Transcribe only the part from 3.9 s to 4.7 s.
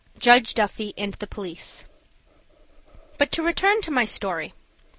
my story.